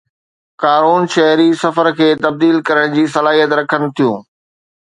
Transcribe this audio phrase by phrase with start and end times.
[0.63, 4.29] ڪارون شهري سفر کي تبديل ڪرڻ جي صلاحيت رکن ٿيون